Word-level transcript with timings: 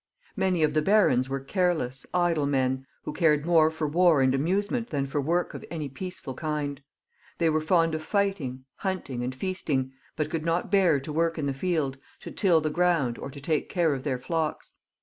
Many 0.35 0.63
of 0.63 0.73
the 0.73 0.81
barons 0.81 1.29
were 1.29 1.39
careless> 1.39 2.07
idle 2.11 2.47
men, 2.47 2.87
who 3.03 3.13
cared 3.13 3.45
more 3.45 3.69
for 3.69 3.85
war 3.87 4.19
and 4.23 4.33
amusement 4.33 4.89
than 4.89 5.05
for 5.05 5.21
work 5.21 5.53
of 5.53 5.63
any 5.69 5.89
peaceful 5.89 6.33
kind. 6.33 6.81
They 7.37 7.51
were 7.51 7.61
fond 7.61 7.93
of 7.93 8.01
fighting, 8.01 8.65
hunting, 8.77 9.23
and 9.23 9.35
feasting, 9.35 9.91
but 10.15 10.31
could 10.31 10.43
not 10.43 10.71
bear 10.71 10.99
to 10.99 11.13
work 11.13 11.37
in 11.37 11.45
the 11.45 11.53
field, 11.53 11.99
to 12.21 12.31
till 12.31 12.61
the 12.61 12.71
ground, 12.71 13.19
or 13.19 13.29
to 13.29 13.39
take 13.39 13.69
care 13.69 13.93
of 13.93 14.01
their 14.01 14.17
flocks. 14.17 14.73